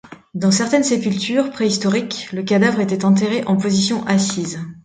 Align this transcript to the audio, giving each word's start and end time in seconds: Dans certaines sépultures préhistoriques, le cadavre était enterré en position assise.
Dans 0.33 0.49
certaines 0.49 0.83
sépultures 0.83 1.51
préhistoriques, 1.51 2.29
le 2.33 2.41
cadavre 2.41 2.79
était 2.79 3.05
enterré 3.05 3.43
en 3.45 3.55
position 3.55 4.03
assise. 4.07 4.59